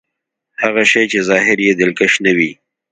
[0.63, 2.51] هغه شی چې ظاهر يې دلکش نه وي.